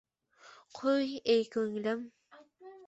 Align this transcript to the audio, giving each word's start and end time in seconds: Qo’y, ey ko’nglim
Qo’y, 0.79 1.11
ey 1.35 1.45
ko’nglim 1.57 2.05